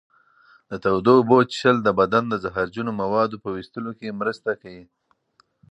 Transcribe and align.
د 0.69 0.71
تودو 0.83 1.11
اوبو 1.19 1.37
څښل 1.51 1.77
د 1.83 1.89
بدن 1.99 2.23
د 2.29 2.35
زهرجنو 2.43 2.91
موادو 3.01 3.41
په 3.43 3.49
ویستلو 3.55 3.91
کې 3.99 4.17
مرسته 4.21 4.49
کوي. 4.61 4.85